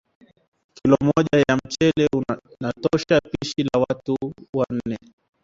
Kilo 0.73 0.97
moja 1.01 1.37
ya 1.49 1.55
mchele 1.57 2.07
unatosha 2.61 3.19
pishi 3.31 3.63
la 3.63 3.79
watu 3.89 4.17
nne 4.69 4.97